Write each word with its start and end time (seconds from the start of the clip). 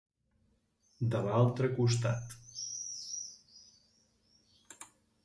De 1.15 1.19
l'altre 1.25 1.69
costat. 1.79 2.33